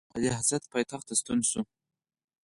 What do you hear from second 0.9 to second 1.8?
ته ستون شوی دی.